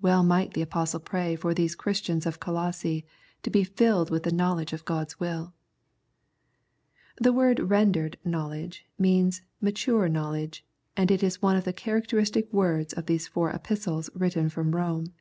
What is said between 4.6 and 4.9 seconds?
of